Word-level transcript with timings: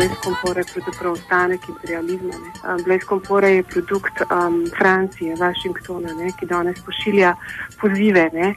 Blaise 0.00 0.20
Compaore 0.24 0.60
je 0.60 0.64
pravzaprav 0.72 1.12
ostanek 1.12 1.68
imperializma. 1.68 2.34
Um, 2.34 2.84
Blaise 2.84 3.06
Compaore 3.06 3.50
je 3.50 3.62
produkt 3.62 4.20
um, 4.20 4.64
Francije, 4.78 5.36
Washingtona, 5.36 6.14
ne, 6.14 6.32
ki 6.38 6.46
danes 6.46 6.80
pošilja 6.86 7.34
pozive, 7.80 8.30
ne, 8.32 8.54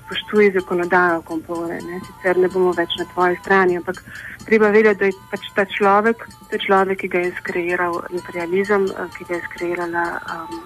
spoštuje 0.00 0.50
zakonodajo 0.58 1.22
Compaore. 1.28 1.78
Ne. 1.78 2.00
Sicer 2.06 2.42
ne 2.42 2.50
bomo 2.50 2.72
več 2.74 2.96
na 2.98 3.06
tvoji 3.12 3.38
strani, 3.44 3.76
ampak 3.78 4.02
treba 4.48 4.72
vedeti, 4.74 4.98
da 4.98 5.12
je 5.12 5.18
pač 5.30 5.46
ta 5.54 5.64
človek, 5.76 6.26
ta 6.50 6.58
človek, 6.66 7.04
ki 7.04 7.12
ga 7.14 7.22
je 7.22 7.32
skreiral 7.38 8.00
imperializem, 8.10 8.90
ki 9.14 9.30
ga 9.30 9.38
je 9.38 9.44
skreirala 9.46 10.04
um, 10.26 10.58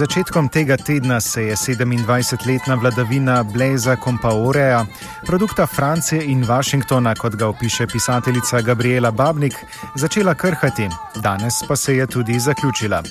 začetkom 0.00 0.48
tega 0.48 0.76
tedna 0.76 1.20
se 1.20 1.42
je 1.42 1.54
27-letna 1.54 2.74
vladavina 2.74 3.42
Blaisa 3.42 3.96
Compaoreja, 4.04 4.86
produkta 5.26 5.66
Francije 5.66 6.24
in 6.24 6.44
Washingtona, 6.44 7.14
kot 7.14 7.36
ga 7.36 7.48
opiše 7.48 7.86
pisateljica 7.86 8.60
Gabriela 8.60 9.10
Babnik, 9.10 9.54
začela 9.94 10.34
krhati, 10.34 10.88
danes 11.16 11.54
pa 11.68 11.76
se 11.76 11.96
je 11.96 12.06
tudi 12.06 12.40
zaključila. 12.40 13.02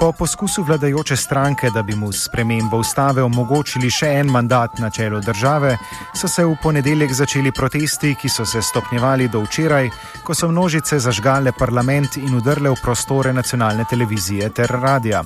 Po 0.00 0.12
poskusu 0.12 0.62
vladajoče 0.62 1.16
stranke, 1.16 1.70
da 1.70 1.82
bi 1.82 1.94
mu 1.96 2.12
s 2.12 2.28
premembo 2.32 2.76
ustave 2.76 3.22
omogočili 3.22 3.90
še 3.90 4.08
en 4.20 4.26
mandat 4.26 4.78
na 4.78 4.90
čelu 4.90 5.20
države, 5.20 5.76
so 6.16 6.28
se 6.28 6.44
v 6.44 6.56
ponedeljek 6.62 7.12
začeli 7.12 7.52
protesti, 7.52 8.14
ki 8.14 8.28
so 8.28 8.46
se 8.46 8.62
stopnjevali 8.62 9.28
do 9.28 9.44
včeraj, 9.44 9.90
ko 10.24 10.34
so 10.34 10.48
množice 10.48 10.98
zažgale 10.98 11.52
parlament 11.52 12.16
in 12.16 12.34
udrle 12.34 12.70
v 12.70 12.82
prostore 12.82 13.32
nacionalne 13.32 13.84
televizije 13.90 14.50
ter 14.50 14.72
radia. 14.72 15.24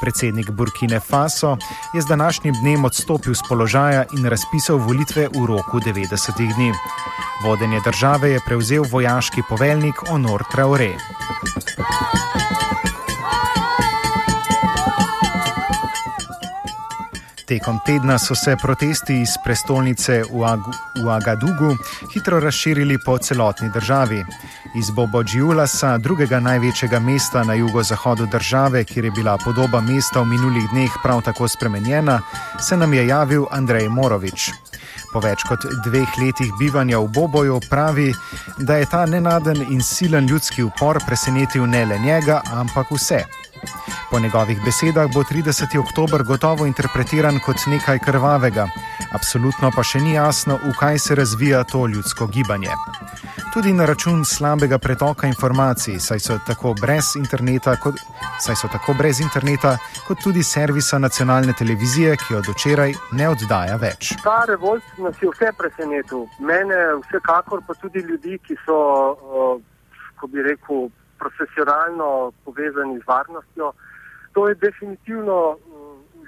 Predsednik 0.00 0.50
Burkine 0.50 1.00
Faso 1.00 1.56
je 1.94 2.02
z 2.02 2.06
današnjim 2.06 2.54
dnem 2.60 2.84
odstopil 2.84 3.34
z 3.34 3.40
položaja 3.48 4.04
in 4.18 4.26
razpisal 4.26 4.76
volitve 4.76 5.28
v 5.28 5.46
roku 5.46 5.80
90 5.80 6.54
dni. 6.54 6.72
Vodenje 7.44 7.80
države 7.84 8.30
je 8.30 8.40
prevzel 8.46 8.84
vojaški 8.90 9.42
poveljnik 9.48 9.94
Honor 10.08 10.42
Traore. 10.52 10.94
Tekom 17.46 17.78
tedna 17.86 18.18
so 18.18 18.34
se 18.34 18.56
protesti 18.62 19.20
iz 19.22 19.36
prestolnice 19.44 20.22
v, 20.30 20.44
Ag 20.44 20.60
v 21.04 21.08
Agadugu 21.08 21.76
hitro 22.14 22.40
razširili 22.40 22.98
po 23.04 23.18
celotni 23.18 23.70
državi. 23.70 24.24
Iz 24.74 24.90
Bobo-Džiulasa, 24.90 25.98
drugega 25.98 26.40
največjega 26.40 26.98
mesta 27.00 27.44
na 27.44 27.54
jugozahodu 27.54 28.26
države, 28.26 28.84
kjer 28.84 29.04
je 29.04 29.10
bila 29.10 29.38
podoba 29.38 29.80
mesta 29.80 30.20
v 30.20 30.26
minulih 30.26 30.66
dneh 30.72 30.90
prav 31.02 31.22
tako 31.22 31.48
spremenjena, 31.48 32.20
se 32.60 32.76
nam 32.76 32.94
je 32.94 33.06
javil 33.06 33.46
Andrej 33.50 33.88
Morovič. 33.88 34.50
Po 35.12 35.22
več 35.22 35.46
kot 35.46 35.62
dveh 35.84 36.18
letih 36.18 36.50
bivanja 36.58 36.98
v 36.98 37.08
Boboju 37.14 37.60
pravi, 37.70 38.10
da 38.58 38.76
je 38.76 38.90
ta 38.90 39.06
nenaden 39.06 39.62
in 39.70 39.82
silen 39.82 40.26
ljudski 40.26 40.62
upor 40.62 40.98
presenetil 41.06 41.66
ne 41.66 41.84
le 41.84 41.98
njega, 41.98 42.42
ampak 42.52 42.90
vse. 42.90 43.22
Po 44.10 44.18
njegovih 44.18 44.60
besedah 44.64 45.12
bo 45.14 45.22
30. 45.22 45.78
oktober 45.78 46.22
gotovo 46.22 46.66
interpretiran 46.66 47.40
kot 47.46 47.66
nekaj 47.66 47.98
krvavega, 47.98 48.66
absolutno 49.12 49.70
pa 49.76 49.82
še 49.82 50.00
ni 50.00 50.14
jasno, 50.14 50.58
v 50.62 50.74
kaj 50.78 50.98
se 50.98 51.14
razvija 51.14 51.64
to 51.64 51.86
ljudsko 51.86 52.26
gibanje. 52.26 52.74
Tudi 53.56 53.72
na 53.72 53.86
račun 53.86 54.24
slabega 54.24 54.78
pretoka 54.78 55.26
informacij, 55.26 55.98
saj 56.00 56.20
so 56.20 56.34
tako 56.46 56.74
brez 56.80 57.14
interneta, 57.16 57.76
kot, 57.80 57.94
saj 58.40 58.56
so 58.56 58.68
tako 58.68 58.94
brez 58.98 59.20
interneta 59.20 59.78
kot 60.06 60.20
tudi 60.24 60.42
servisa 60.42 60.98
nacionalne 60.98 61.52
televizije, 61.58 62.16
ki 62.16 62.34
od 62.34 62.50
včeraj 62.52 62.92
ne 63.12 63.28
oddaja 63.28 63.78
več. 63.80 64.12
Ta 64.24 64.44
revolt 64.48 64.84
nas 64.98 65.16
je 65.22 65.30
vse 65.32 65.52
presenetil. 65.56 66.26
Mene, 66.38 66.82
vsekakor 67.06 67.64
pa 67.66 67.74
tudi 67.80 68.04
ljudi, 68.04 68.36
ki 68.44 68.58
so, 68.66 68.76
ko 70.20 70.28
bi 70.28 70.44
rekel, 70.44 70.90
profesionalno 71.18 72.32
povezani 72.44 72.98
z 73.00 73.06
varnostjo. 73.06 73.72
To 74.32 74.48
je 74.48 74.54
definitivno 74.54 75.56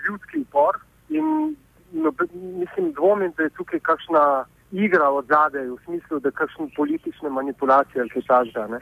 ljudski 0.05 0.39
upor 0.41 0.79
in 1.09 1.57
no, 1.93 2.13
mislim, 2.33 2.93
dvomim, 2.93 3.33
da 3.37 3.43
je 3.43 3.51
tukaj 3.51 3.81
kakšna 3.81 4.45
igra 4.73 5.09
od 5.09 5.27
zadaj 5.27 5.67
v 5.67 5.79
smislu, 5.85 6.21
da 6.21 6.29
je 6.29 6.33
kakšna 6.33 6.67
politična 6.77 7.29
manipulacija 7.29 8.03
ali 8.03 8.11
kaj 8.11 8.23
takega. 8.29 8.81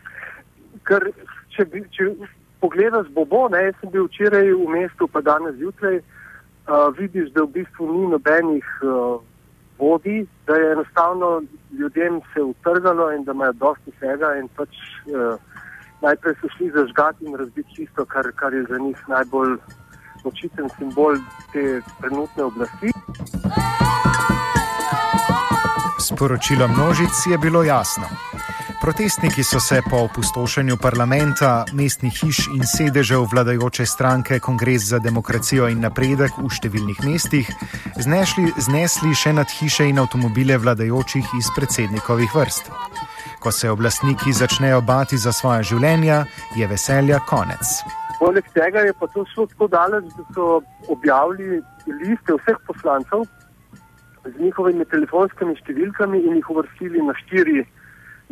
Ker 0.87 1.11
če, 1.55 1.67
če 1.91 2.11
pogledaš 2.61 3.09
Bobo, 3.15 3.49
ne, 3.49 3.65
jaz 3.69 3.79
sem 3.81 3.91
bil 3.95 4.09
včeraj 4.11 4.51
v 4.53 4.69
mestu, 4.71 5.09
pa 5.09 5.21
danes 5.21 5.55
zjutraj, 5.61 6.01
uh, 6.01 6.89
vidiš, 6.99 7.31
da 7.35 7.47
v 7.47 7.53
bistvu 7.61 7.87
ni 7.93 8.11
nobenih 8.15 8.67
uh, 8.83 9.23
vodi, 9.79 10.27
da 10.47 10.57
je 10.57 10.73
enostavno 10.73 11.43
ljudem 11.79 12.21
se 12.35 12.43
utrgalo 12.43 13.13
in 13.13 13.25
da 13.25 13.33
imajo 13.33 13.53
dosti 13.53 13.93
vsega 13.97 14.37
in 14.41 14.49
pač 14.57 14.77
uh, 15.07 15.39
najprej 16.07 16.35
so 16.41 16.49
šli 16.57 16.71
zažgati 16.71 17.25
in 17.25 17.35
razbiti 17.35 17.75
čisto, 17.75 18.05
kar, 18.05 18.27
kar 18.41 18.55
je 18.55 18.63
za 18.71 18.79
njih 18.79 18.99
najbolj 19.09 19.57
očiten 20.25 20.69
simbol 20.79 21.19
te 21.53 21.81
trenutne 22.01 22.43
oblasti. 22.45 22.93
Sporočilo 26.09 26.69
množic 26.69 27.15
je 27.31 27.39
bilo 27.39 27.63
jasno. 27.63 28.07
Protestniki 28.81 29.45
so 29.45 29.61
se 29.61 29.81
po 29.91 29.97
opustošenju 29.97 30.77
parlamenta, 30.83 31.65
mestnih 31.73 32.13
hiš 32.13 32.39
in 32.55 32.67
sedežev 32.67 33.25
vladajoče 33.33 33.87
stranke 33.87 34.39
Kongres 34.39 34.83
za 34.83 34.99
demokracijo 34.99 35.69
in 35.73 35.81
napredek 35.81 36.37
v 36.39 36.51
številnih 36.53 37.01
mestih 37.09 37.51
znešli, 37.97 38.53
znesli 38.69 39.15
še 39.15 39.33
nad 39.33 39.51
hiše 39.51 39.89
in 39.91 39.99
avtomobile 39.99 40.61
vladajočih 40.61 41.35
iz 41.41 41.51
predsednikovih 41.57 42.37
vrst. 42.37 42.71
Ko 43.47 43.53
se 43.53 43.69
oblastniki 43.71 44.33
začnejo 44.33 44.81
bati 44.83 45.17
za 45.23 45.31
svoje 45.33 45.63
življenja, 45.69 46.17
je 46.59 46.67
veselja 46.67 47.21
konec. 47.31 47.77
Poleg 48.19 48.49
tega 48.57 48.83
je 48.83 48.95
pa 48.99 49.07
to 49.15 49.23
šlo 49.31 49.45
tako 49.53 49.69
daleč, 49.71 50.09
da 50.17 50.25
so 50.35 50.47
objavili 50.91 51.61
liste 52.01 52.35
vseh 52.41 52.59
poslancev 52.67 53.23
z 54.25 54.35
njihovimi 54.41 54.89
telefonskimi 54.91 55.55
številkami 55.63 56.25
in 56.27 56.41
jih 56.41 56.51
uvrstili 56.57 57.07
na 57.07 57.15
štiri, 57.23 57.63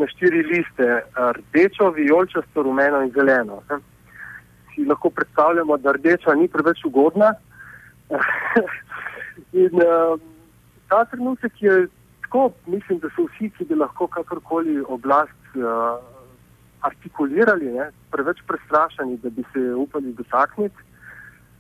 na 0.03 0.11
štiri 0.17 0.43
liste: 0.51 0.91
rdečo, 1.39 1.95
vijolčasto, 1.95 2.67
rumeno 2.67 3.07
in 3.07 3.15
zeleno. 3.15 3.63
Si 4.75 4.83
lahko 4.83 5.15
predstavljamo, 5.15 5.79
da 5.79 5.95
rdeča 5.95 6.35
ni 6.35 6.51
preveč 6.51 6.83
ugodna. 6.91 7.37
in 9.63 9.79
uh, 9.79 10.19
ta 10.91 11.07
trenutek 11.07 11.63
je 11.63 11.85
tako, 12.35 12.51
mislim, 12.67 12.99
da 12.99 13.09
so 13.17 13.23
vsi, 13.23 13.51
ki 13.51 13.65
bi 13.65 13.75
lahko 13.75 14.07
kakorkoli 14.07 14.81
oblast 14.89 15.55
uh, 15.55 16.03
artikulirali, 16.81 17.67
ne, 17.73 17.91
preveč 18.11 18.39
prestrašeni, 18.47 19.17
da 19.23 19.31
bi 19.31 19.45
se 19.53 19.75
upali 19.75 20.13
dotakniti. 20.13 20.77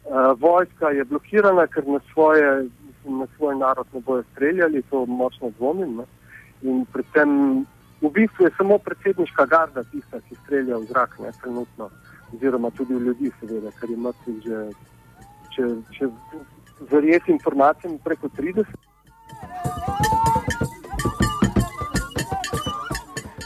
Uh, 0.05 0.41
vojska 0.41 0.88
je 0.91 1.05
blokirana, 1.05 1.67
ker 1.67 1.87
na, 1.87 2.00
svoje, 2.12 2.67
mislim, 2.87 3.19
na 3.19 3.26
svoj 3.37 3.56
narod 3.56 3.87
ne 3.94 4.00
bojo 4.00 4.25
streljali, 4.32 4.82
to 4.91 5.06
močno 5.06 5.50
dvomim. 5.59 5.97
Ne. 5.97 6.06
In 6.62 6.87
predvsem 6.93 7.67
v 8.03 8.11
bistvu 8.11 8.44
je 8.44 8.50
samo 8.56 8.79
predsedniška 8.79 9.47
garda 9.47 9.85
tista, 9.93 10.20
ki 10.29 10.35
strelja 10.43 10.79
v 10.79 10.88
zrak 10.91 11.19
ne, 11.23 11.31
trenutno, 11.43 11.91
oziroma 12.35 12.70
tudi 12.70 12.94
v 12.94 13.05
ljudi, 13.11 13.31
seveda, 13.41 13.70
ker 13.79 13.91
je 13.91 13.97
mrtvih 13.97 14.43
že, 14.49 14.65
če, 15.55 15.70
če 15.99 16.11
verjeti 16.91 17.32
informacijam 17.32 17.99
preko 18.05 18.29
30. 18.29 18.83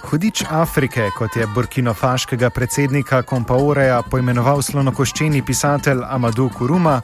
Hudič 0.09 0.45
Afrike, 0.51 1.11
kot 1.13 1.37
je 1.37 1.47
burkinofaškega 1.47 2.49
predsednika 2.51 3.19
Kompaoreja 3.23 3.99
poimenoval 4.09 4.63
slonokoščeni 4.65 5.43
pisatelj 5.45 6.01
Amadou 6.09 6.49
Kuruma, 6.49 6.95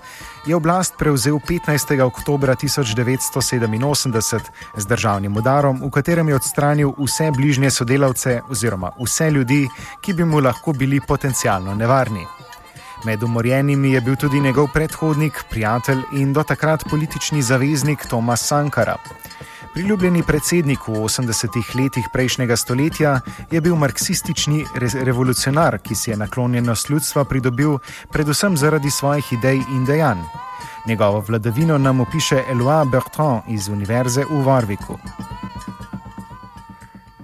je 0.47 0.57
oblast 0.57 0.97
prevzel 0.97 1.37
15. 1.37 2.01
oktober 2.01 2.55
1987 2.57 4.41
z 4.77 4.87
državnim 4.89 5.37
udarom, 5.37 5.83
v 5.85 5.91
katerem 5.93 6.29
je 6.29 6.39
odstranil 6.41 6.95
vse 6.97 7.29
bližnje 7.37 7.71
sodelavce 7.71 8.41
oziroma 8.49 8.95
vse 8.97 9.31
ljudi, 9.31 9.69
ki 10.01 10.13
bi 10.15 10.25
mu 10.25 10.41
lahko 10.41 10.73
bili 10.73 11.01
potencialno 11.01 11.75
nevarni. 11.75 12.25
Med 13.05 13.23
umorjenimi 13.23 13.93
je 13.93 14.01
bil 14.01 14.17
tudi 14.17 14.41
njegov 14.41 14.73
predhodnik, 14.73 15.45
prijatelj 15.51 16.01
in 16.13 16.33
do 16.33 16.43
takrat 16.43 16.89
politični 16.91 17.43
zaveznik 17.43 18.07
Tomas 18.09 18.49
Sankara. 18.49 18.97
Priljubljeni 19.75 20.23
predsednik 20.23 20.85
v 20.87 20.93
80-ih 21.03 21.71
letih 21.75 22.05
prejšnjega 22.13 22.57
stoletja 22.57 23.13
je 23.51 23.61
bil 23.61 23.75
marksistični 23.75 24.61
re 24.81 24.89
revolucionar, 25.09 25.79
ki 25.83 25.95
si 25.99 26.11
je 26.11 26.17
naklonjenost 26.17 26.91
ljudstva 26.91 27.25
pridobil 27.25 27.79
predvsem 28.13 28.57
zaradi 28.57 28.91
svojih 28.91 29.33
idej 29.33 29.59
in 29.75 29.85
dejanj. 29.85 30.23
Njegovo 30.87 31.25
vladavino 31.29 31.79
nam 31.79 32.01
opiše 32.01 32.39
Eloi 32.53 32.87
Bertrand 32.93 33.43
iz 33.49 33.69
Univerze 33.69 34.23
v 34.31 34.45
Warwicku. 34.47 34.95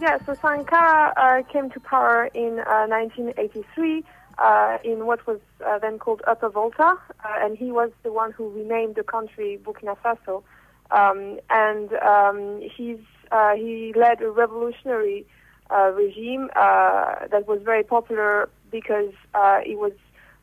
Yeah, 0.00 0.18
so 0.26 0.34
Sankara 0.34 1.12
uh, 1.14 1.46
came 1.52 1.70
to 1.70 1.80
power 1.80 2.28
in 2.34 2.58
uh, 2.58 2.90
1983 2.90 4.02
uh, 4.38 4.78
in 4.82 5.06
what 5.06 5.20
was 5.26 5.38
uh, 5.60 5.78
then 5.78 5.98
called 5.98 6.20
Upper 6.26 6.48
Volta, 6.48 6.90
uh, 6.98 7.44
and 7.44 7.56
he 7.58 7.70
was 7.70 7.90
the 8.02 8.10
one 8.10 8.32
who 8.32 8.50
renamed 8.58 8.94
the 8.96 9.04
country 9.04 9.60
Burkina 9.64 9.94
Faso. 10.02 10.42
Um, 10.90 11.38
and 11.50 11.92
um, 11.94 12.60
he's, 12.76 12.98
uh, 13.30 13.54
he 13.54 13.92
led 13.96 14.20
a 14.20 14.30
revolutionary 14.30 15.26
uh, 15.70 15.92
regime 15.92 16.50
uh, 16.56 17.26
that 17.30 17.46
was 17.46 17.60
very 17.62 17.84
popular 17.84 18.48
because 18.70 19.12
uh, 19.34 19.60
it 19.64 19.78
was, 19.78 19.92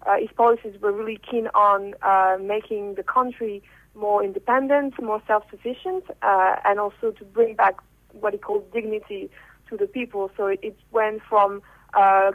uh, 0.05 0.17
his 0.17 0.29
policies 0.35 0.79
were 0.81 0.91
really 0.91 1.19
keen 1.29 1.47
on 1.47 1.95
uh, 2.01 2.38
making 2.39 2.95
the 2.95 3.03
country 3.03 3.61
more 3.94 4.23
independent, 4.23 5.01
more 5.01 5.21
self-sufficient, 5.27 6.05
and 6.21 6.79
also 6.79 7.11
to 7.11 7.25
bring 7.25 7.55
back 7.55 7.75
what 8.13 8.31
he 8.31 8.39
called 8.39 8.71
dignity 8.71 9.29
to 9.67 9.75
the 9.75 9.88
people. 9.88 10.31
So 10.38 10.45
it, 10.47 10.59
it 10.61 10.77
went 10.91 11.21
from 11.27 11.61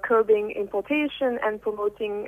curbing 0.02 0.50
importation 0.50 1.38
and 1.42 1.62
promoting 1.62 2.24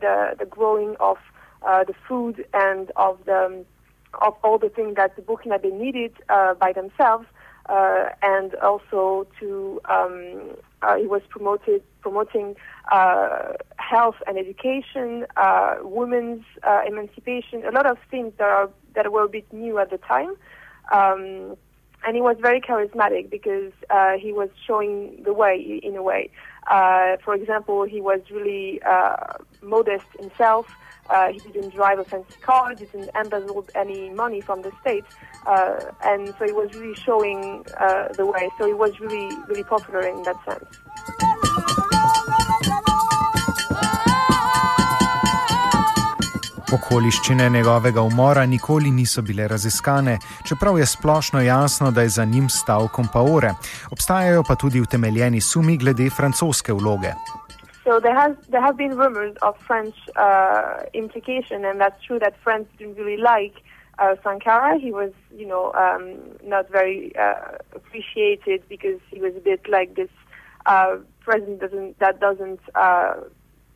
the, 0.00 0.34
the 0.38 0.46
growing 0.46 0.96
of 1.00 1.18
the 1.62 1.94
food 2.08 2.46
and 2.54 2.90
of 2.96 3.18
the 3.26 3.44
um, 3.44 3.64
of 4.20 4.34
all 4.42 4.58
the 4.58 4.68
things 4.68 4.96
that 4.96 5.16
the 5.16 5.22
Burkinabe 5.22 5.72
needed 5.72 6.12
uh, 6.28 6.54
by 6.54 6.72
themselves, 6.72 7.26
uh, 7.68 8.06
and 8.22 8.54
also 8.56 9.26
to 9.38 9.80
um, 9.88 10.56
uh, 10.82 10.96
he 10.96 11.06
was 11.06 11.22
promoted 11.28 11.82
promoting 12.00 12.56
uh, 12.90 13.52
health 13.76 14.16
and 14.26 14.36
education, 14.36 15.26
uh, 15.36 15.76
women's 15.82 16.44
uh, 16.64 16.80
emancipation, 16.86 17.64
a 17.64 17.70
lot 17.70 17.86
of 17.86 17.98
things 18.10 18.32
that 18.38 18.48
are 18.48 18.68
that 18.94 19.12
were 19.12 19.24
a 19.24 19.28
bit 19.28 19.50
new 19.52 19.78
at 19.78 19.90
the 19.90 19.98
time. 19.98 20.34
Um, 20.92 21.56
and 22.04 22.16
he 22.16 22.22
was 22.22 22.36
very 22.40 22.60
charismatic 22.60 23.30
because 23.30 23.72
uh, 23.90 24.12
he 24.18 24.32
was 24.32 24.48
showing 24.66 25.22
the 25.24 25.32
way 25.32 25.80
in 25.82 25.96
a 25.96 26.02
way. 26.02 26.30
Uh, 26.70 27.16
for 27.24 27.34
example, 27.34 27.84
he 27.84 28.00
was 28.00 28.20
really 28.30 28.80
uh, 28.82 29.16
modest 29.62 30.06
himself. 30.18 30.66
Uh, 31.10 31.32
he 31.32 31.38
didn't 31.40 31.70
drive 31.74 31.98
a 31.98 32.04
fancy 32.04 32.34
car, 32.40 32.74
didn't 32.74 33.10
embezzle 33.14 33.66
any 33.74 34.10
money 34.10 34.40
from 34.40 34.62
the 34.62 34.70
state, 34.80 35.04
uh, 35.46 35.80
and 36.04 36.32
so 36.38 36.46
he 36.46 36.52
was 36.52 36.72
really 36.74 36.94
showing 36.94 37.64
uh, 37.78 38.08
the 38.12 38.24
way. 38.24 38.48
So 38.56 38.66
he 38.66 38.72
was 38.72 38.98
really, 39.00 39.36
really 39.48 39.64
popular 39.64 40.06
in 40.06 40.22
that 40.22 40.36
sense. 40.44 41.31
Okoliščine 46.72 47.50
njegovega 47.50 48.02
umora 48.02 48.46
nikoli 48.46 48.90
niso 48.90 49.22
bile 49.22 49.48
raziskane, 49.48 50.18
čeprav 50.48 50.78
je 50.78 50.86
splošno 50.86 51.40
jasno, 51.40 51.90
da 51.90 52.00
je 52.00 52.08
za 52.08 52.24
njim 52.24 52.48
stal 52.48 52.88
Kompaore. 52.88 53.50
Obstajajo 53.90 54.42
pa 54.48 54.54
tudi 54.54 54.80
utemeljeni 54.80 55.40
sumi 55.40 55.76
glede 55.76 56.10
francoske 56.10 56.72
vloge. 56.72 57.12
So 57.84 58.00
there 58.00 58.14
has 58.14 58.32
there 58.50 58.62
have 58.62 58.76
been 58.76 58.94
rumors 59.02 59.36
of 59.42 59.54
French 59.66 59.96
uh, 60.16 60.84
implication, 60.92 61.64
and 61.68 61.80
that's 61.80 62.00
true 62.06 62.18
that 62.24 62.34
France 62.44 62.66
didn't 62.78 62.96
really 62.96 63.20
like 63.32 63.56
uh, 63.98 64.14
Sankara. 64.24 64.78
He 64.78 64.92
was, 64.92 65.12
you 65.40 65.46
know, 65.46 65.64
um, 65.84 66.04
not 66.54 66.70
very 66.70 67.12
uh, 67.16 67.58
appreciated 67.78 68.62
because 68.68 69.00
he 69.10 69.20
was 69.20 69.34
a 69.36 69.44
bit 69.50 69.60
like 69.68 69.94
this 69.94 70.12
uh, 70.66 70.96
president 71.20 71.60
doesn't 71.60 71.98
that 71.98 72.20
doesn't 72.20 72.60
uh, 72.74 73.14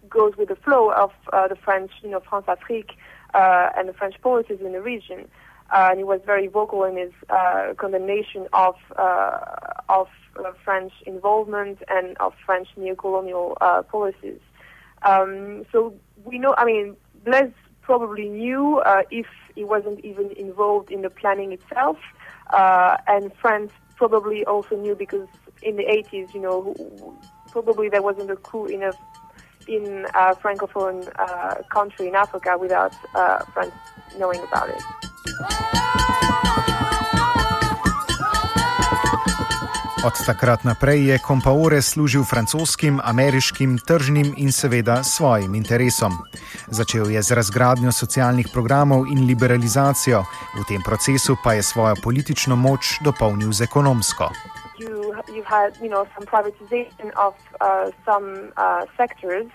goes 0.09 0.37
with 0.37 0.49
the 0.49 0.57
flow 0.57 0.91
of 0.91 1.13
uh, 1.33 1.49
the 1.49 1.57
French, 1.57 1.91
you 2.03 2.11
know, 2.11 2.21
France 2.21 2.47
Afrique 2.49 2.93
and 3.35 3.89
the 3.89 3.93
French 3.93 4.21
policies 4.23 4.59
in 4.61 4.73
the 4.73 4.81
region. 4.81 5.29
and 5.73 5.99
he 5.99 6.05
was 6.05 6.21
very 6.25 6.47
vocal 6.47 6.85
in 6.85 6.97
his 6.97 7.13
condemnation 7.77 8.47
of 8.53 8.77
of 9.89 10.09
uh, 10.39 10.53
French 10.65 10.93
involvement 11.07 11.83
and 11.89 12.17
of 12.19 12.35
French 12.45 12.69
neo-colonial 12.77 13.57
uh, 13.61 13.83
policies. 13.83 14.41
Um, 15.03 15.65
so 15.73 15.95
we 16.25 16.39
know, 16.39 16.55
I 16.57 16.65
mean, 16.65 16.97
Blaise 17.25 17.53
probably 17.83 18.29
knew 18.29 18.79
uh, 18.79 19.03
if 19.11 19.27
he 19.55 19.65
wasn't 19.65 20.05
even 20.05 20.33
involved 20.33 20.91
in 20.91 21.03
the 21.03 21.11
planning 21.11 21.53
itself, 21.53 21.99
uh, 22.53 22.97
and 23.07 23.33
France 23.41 23.73
probably 23.97 24.45
also 24.45 24.77
knew 24.77 24.95
because 24.95 25.29
in 25.63 25.77
the 25.77 25.85
80s, 25.85 26.35
you 26.35 26.41
know, 26.41 27.17
probably 27.51 27.89
there 27.89 28.03
wasn't 28.03 28.31
a 28.31 28.37
coup 28.37 28.67
in 28.67 28.83
a 28.83 28.93
in 29.69 30.07
a 30.15 30.35
francophone 30.35 31.07
uh, 31.19 31.63
country 31.69 32.09
in 32.09 32.15
Africa 32.15 32.57
without 32.59 32.93
uh, 33.15 33.45
France 33.53 33.75
knowing 34.19 34.41
about 34.51 34.69
it. 34.69 34.83
Od 40.07 40.15
takrat 40.27 40.65
naprej 40.65 41.07
je 41.07 41.19
Kompaore 41.19 41.83
služil 41.83 42.25
francoskim, 42.25 43.01
ameriškim, 43.05 43.79
tržnim 43.79 44.35
in 44.37 44.53
seveda 44.53 45.03
svojim 45.03 45.55
interesom. 45.55 46.15
Začel 46.71 47.11
je 47.11 47.23
z 47.23 47.35
razgradnjo 47.35 47.93
socialnih 47.93 48.47
programov 48.53 49.11
in 49.11 49.27
liberalizacijo, 49.27 50.23
v 50.55 50.63
tem 50.69 50.83
procesu 50.83 51.37
pa 51.45 51.59
je 51.59 51.63
svojo 51.63 51.97
politično 52.03 52.57
moč 52.57 53.03
dopolnil 53.03 53.53
z 53.53 53.67
ekonomsko. 53.67 54.31
You've 55.29 55.47
had, 55.47 55.75
you 55.81 55.89
know, 55.89 56.07
some 56.15 56.27
privatization 56.27 57.11
of 57.17 57.35
uh, 57.61 57.91
some 58.05 58.53
uh, 58.57 58.87
sectors, 58.97 59.47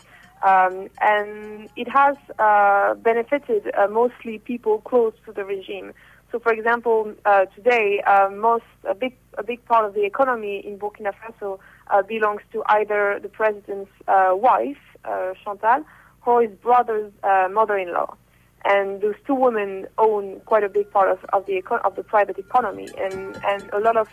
um, 0.43 0.89
and 0.99 1.69
it 1.75 1.87
has 1.89 2.15
uh, 2.39 2.95
benefited 2.95 3.71
uh, 3.77 3.87
mostly 3.87 4.39
people 4.39 4.79
close 4.81 5.13
to 5.25 5.31
the 5.31 5.45
regime. 5.45 5.93
So, 6.31 6.39
for 6.39 6.53
example, 6.53 7.13
uh, 7.25 7.45
today, 7.55 8.01
uh, 8.07 8.29
most 8.29 8.63
a 8.89 8.95
big 8.95 9.15
a 9.37 9.43
big 9.43 9.63
part 9.65 9.85
of 9.85 9.93
the 9.93 10.05
economy 10.05 10.61
in 10.65 10.77
Burkina 10.77 11.11
Faso 11.19 11.59
belongs 12.07 12.41
to 12.53 12.63
either 12.67 13.19
the 13.21 13.29
president's 13.29 13.91
uh, 14.07 14.31
wife, 14.33 14.77
uh, 15.03 15.33
Chantal, 15.43 15.83
or 16.25 16.41
his 16.41 16.51
brother's 16.57 17.11
uh, 17.23 17.47
mother-in-law. 17.51 18.15
And 18.63 19.01
those 19.01 19.15
two 19.25 19.33
women 19.35 19.87
own 19.97 20.39
quite 20.45 20.63
a 20.63 20.69
big 20.69 20.91
part 20.91 21.09
of, 21.09 21.19
of 21.33 21.45
the 21.47 21.53
eco- 21.57 21.81
of 21.83 21.95
the 21.95 22.03
private 22.03 22.37
economy, 22.37 22.87
and 22.99 23.35
and 23.43 23.69
a 23.73 23.79
lot 23.79 23.97
of 23.97 24.07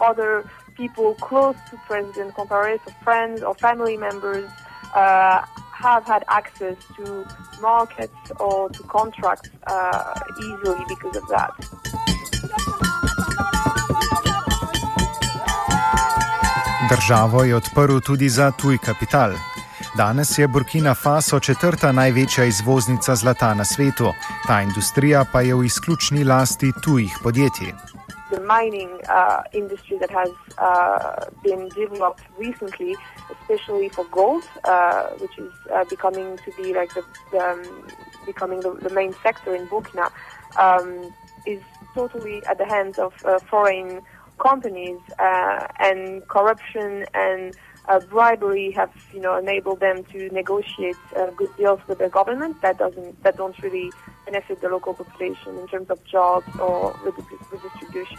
other 0.00 0.44
people 0.76 1.14
close 1.14 1.56
to 1.70 1.76
President 1.86 2.34
Compaoré, 2.34 2.78
so 2.84 2.90
friends 3.04 3.42
or 3.42 3.54
family 3.54 3.96
members, 3.96 4.48
have 5.78 6.04
had 6.04 6.24
access 6.28 6.76
to 6.96 7.24
markets 7.60 8.32
or 8.40 8.68
to 8.70 8.82
contracts 8.82 9.50
uh, 9.66 10.14
easily 10.42 10.84
because 10.88 11.16
of 11.16 11.28
that. 11.28 11.52
Državo 16.90 17.44
je 17.44 17.54
odprl 17.56 18.00
tudi 18.00 18.28
za 18.28 18.50
tuj 18.50 18.78
kapital. 18.78 19.30
Danes 19.98 20.38
je 20.38 20.46
Burkina 20.48 20.94
Faso 20.94 21.40
četrta 21.40 21.92
največja 21.92 22.44
izvoznica 22.44 23.14
zlata 23.14 23.54
na 23.54 23.64
svetu, 23.64 24.12
ta 24.46 24.60
industrija 24.62 25.24
pa 25.32 25.40
je 25.40 25.54
v 25.54 25.64
izključni 25.64 26.24
lasti 26.24 26.72
tujih 26.84 27.12
podjetij. 27.22 27.72
The 28.30 28.40
mining 28.54 28.92
uh, 28.92 29.42
industry 29.52 29.96
that 30.02 30.12
has 30.20 30.30
uh, 30.30 30.68
been 31.46 31.62
developed 31.80 32.24
recently 32.44 32.92
especially 33.34 33.88
for 33.96 34.04
gold, 34.18 34.44
uh, 34.46 34.62
which 35.22 35.36
is 35.46 35.54
uh, 35.66 35.84
becoming 35.94 36.28
to 36.44 36.50
be 36.58 36.66
like 36.80 36.90
the, 36.98 37.02
the 37.32 37.42
um, 37.50 37.60
becoming 38.26 38.60
the, 38.60 38.72
the, 38.86 38.94
main 38.94 39.12
sector 39.24 39.50
in 39.58 39.64
Burkina, 39.66 40.06
um, 40.64 40.88
is 41.46 41.62
totally 41.94 42.36
at 42.50 42.56
the 42.58 42.68
hands 42.74 42.98
of 42.98 43.12
uh, 43.24 43.30
foreign 43.50 43.90
companies, 44.38 45.00
uh, 45.18 45.66
and 45.88 46.26
corruption 46.28 47.04
and 47.14 47.54
uh, 47.54 47.67
bribery 48.10 48.70
have 48.70 48.92
you 49.14 49.20
know 49.20 49.34
enabled 49.38 49.80
them 49.80 50.04
to 50.12 50.18
negotiate 50.40 51.00
uh, 51.16 51.30
good 51.36 51.52
deals 51.56 51.80
with 51.88 51.98
the 51.98 52.10
government 52.18 52.54
that 52.62 52.76
doesn't 52.78 53.12
that 53.22 53.36
don't 53.36 53.58
really 53.62 53.90
benefit 54.26 54.60
the 54.60 54.68
local 54.68 54.94
population 54.94 55.50
in 55.60 55.66
terms 55.72 55.88
of 55.90 55.98
jobs 56.04 56.48
or 56.60 56.92
redistri- 57.04 57.40
redistribution. 57.52 58.18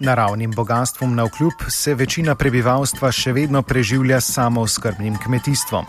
Naravnim 0.00 0.50
bogatstvom 0.50 1.14
na 1.14 1.24
vkljub 1.24 1.52
se 1.68 1.94
večina 1.94 2.34
prebivalstva 2.34 3.12
še 3.12 3.32
vedno 3.32 3.62
preživlja 3.62 4.20
s 4.20 4.34
samooskrbnim 4.34 5.18
kmetijstvom. 5.24 5.86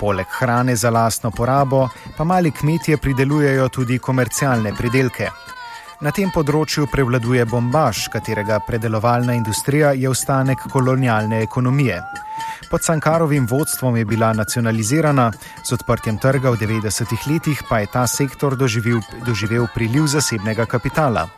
Poleg 0.00 0.26
hrane 0.38 0.76
za 0.76 0.90
lastno 0.90 1.30
porabo, 1.30 1.88
pa 2.16 2.24
mali 2.24 2.50
kmetje 2.50 2.96
pridelujejo 2.96 3.68
tudi 3.68 3.98
komercialne 3.98 4.74
pridelke. 4.78 5.30
Na 6.04 6.10
tem 6.12 6.28
področju 6.28 6.84
prevladuje 6.92 7.46
bombaž, 7.48 8.10
katerega 8.12 8.58
predelovalna 8.66 9.32
industrija 9.32 9.94
je 9.96 10.10
ostanek 10.10 10.66
kolonialne 10.68 11.38
ekonomije. 11.40 12.02
Pod 12.68 12.84
Cankarovim 12.84 13.46
vodstvom 13.48 13.96
je 13.96 14.04
bila 14.04 14.34
nacionalizirana, 14.36 15.30
z 15.64 15.72
odprtjem 15.72 16.18
trga 16.20 16.52
v 16.52 16.60
90-ih 16.60 17.24
letih 17.30 17.62
pa 17.68 17.78
je 17.80 17.88
ta 17.94 18.04
sektor 18.06 18.58
doživel, 18.60 19.00
doživel 19.24 19.70
priliv 19.72 20.04
zasebnega 20.12 20.66
kapitala. 20.68 21.30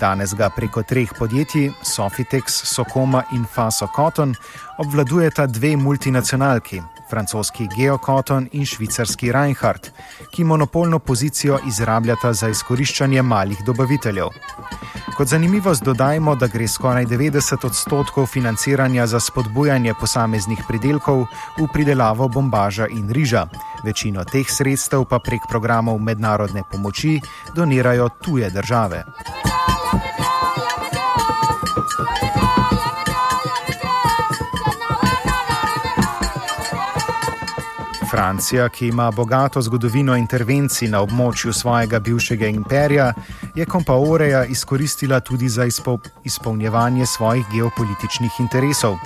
Danes 0.00 0.32
ga 0.32 0.48
preko 0.48 0.80
treh 0.82 1.12
podjetij, 1.18 1.68
Sofitex, 1.84 2.62
Sokoma 2.72 3.26
in 3.36 3.44
Faso 3.44 3.90
Cotton, 3.92 4.32
obvladujeta 4.80 5.44
dve 5.46 5.74
multinacionalki, 5.76 6.80
francoski 7.10 7.68
Geocotton 7.76 8.48
in 8.52 8.66
švicarski 8.66 9.32
Reinhardt, 9.32 9.90
ki 10.30 10.44
monopolno 10.44 10.98
pozicijo 10.98 11.58
izrabljata 11.68 12.32
za 12.32 12.48
izkoriščanje 12.48 13.22
malih 13.22 13.58
dobaviteljev. 13.66 14.28
Kot 15.16 15.28
zanimivost 15.28 15.84
dodajmo, 15.84 16.34
da 16.34 16.46
gre 16.46 16.68
skoraj 16.68 17.06
90 17.06 17.66
odstotkov 17.66 18.26
financiranja 18.26 19.06
za 19.06 19.20
spodbujanje 19.20 19.94
posameznih 20.00 20.62
pridelkov 20.68 21.26
v 21.58 21.66
pridelavo 21.72 22.28
bombaža 22.28 22.86
in 22.86 23.10
riža. 23.10 23.46
Večino 23.84 24.24
teh 24.24 24.46
sredstev 24.48 25.04
pa 25.04 25.18
prek 25.18 25.48
programov 25.50 25.98
mednarodne 25.98 26.62
pomoči 26.72 27.20
donirajo 27.54 28.08
tuje 28.24 28.50
države. 28.50 29.04
Francija, 38.20 38.68
ki 38.68 38.88
ima 38.88 39.10
bogato 39.10 39.62
zgodovino 39.64 40.12
intervencij 40.16 40.88
na 40.92 40.98
območju 41.00 41.54
svojega 41.56 41.98
bivšega 42.04 42.50
imperija, 42.52 43.06
je 43.56 43.64
Kompaoreja 43.64 44.42
izkoristila 44.44 45.20
tudi 45.20 45.48
za 45.48 45.64
izpol 45.64 45.96
izpolnjevanje 46.24 47.06
svojih 47.06 47.46
geopolitičnih 47.54 48.36
interesov. 48.44 48.98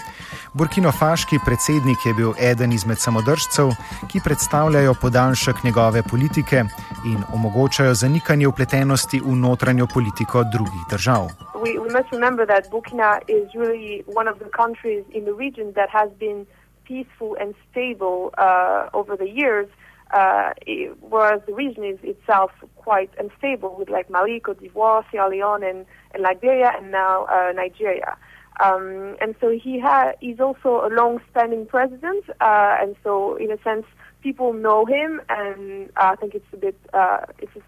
Burkinofaški 0.54 1.38
predsednik 1.44 2.06
je 2.06 2.14
bil 2.14 2.32
eden 2.40 2.72
izmed 2.72 2.98
samodržcev, 2.98 3.70
ki 4.10 4.24
predstavljajo 4.24 4.94
podaljšek 5.02 5.62
njegove 5.64 6.02
politike 6.02 6.64
in 7.06 7.22
omogočajo 7.34 7.94
zanikanje 7.94 8.48
upletenosti 8.48 9.20
v 9.20 9.36
notranjo 9.36 9.86
politiko 9.94 10.42
drugih 10.52 10.82
držav. 10.90 11.30
We, 11.62 11.78
we 11.84 11.90
must 11.98 12.10
remember 12.12 12.46
that 12.46 12.70
Burkina 12.70 13.18
is 13.28 13.46
really 13.54 14.02
one 14.18 14.30
of 14.30 14.38
the 14.38 14.50
countries 14.62 15.04
in 15.16 15.22
the 15.24 15.36
region 15.44 15.72
that 15.78 15.90
has 15.90 16.10
been 16.18 16.46
peaceful 16.84 17.36
and 17.40 17.54
stable 17.70 18.32
uh, 18.38 18.88
over 18.92 19.16
the 19.16 19.28
years, 19.28 19.68
uh, 20.12 20.50
it, 20.66 20.96
whereas 21.00 21.40
the 21.46 21.54
region 21.54 21.84
is 21.84 21.98
itself 22.02 22.50
quite 22.76 23.10
unstable 23.18 23.74
with 23.76 23.88
like 23.90 24.08
Mali, 24.10 24.40
Cote 24.40 24.60
d'Ivoire, 24.60 25.04
Sierra 25.10 25.28
Leone, 25.28 25.64
and, 25.64 25.86
and 26.12 26.22
Liberia, 26.22 26.72
and 26.76 26.90
now 26.90 27.24
uh, 27.24 27.52
Nigeria. 27.52 28.16
Um, 28.60 29.16
and 29.20 29.34
so 29.40 29.50
he 29.50 29.80
ha- 29.80 30.12
he's 30.20 30.38
also 30.38 30.86
a 30.86 30.90
long-standing 30.92 31.66
president, 31.66 32.24
uh, 32.40 32.76
and 32.80 32.94
so 33.02 33.34
in 33.36 33.50
a 33.50 33.60
sense, 33.62 33.86
people 34.22 34.52
know 34.52 34.84
him, 34.84 35.20
and 35.28 35.90
I 35.96 36.14
think 36.14 36.34
it's 36.34 36.46
a 36.52 36.56
bit 36.56 36.76
uh, 36.92 37.22
it's 37.40 37.50
a 37.56 37.62